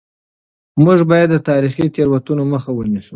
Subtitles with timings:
[0.83, 3.09] موږ باید د تاریخي تېروتنو مخه ونیسو.